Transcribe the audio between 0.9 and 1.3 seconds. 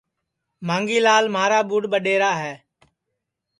لال